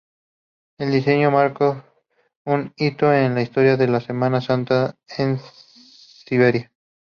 El 0.79 0.89
diseño 0.93 1.29
marcó 1.29 1.83
un 2.43 2.73
hito 2.75 3.13
en 3.13 3.35
la 3.35 3.43
historia 3.43 3.77
de 3.77 3.85
la 3.87 4.01
Semana 4.01 4.41
Santa 4.41 4.97
en 5.15 5.37
Sevilla. 5.45 6.71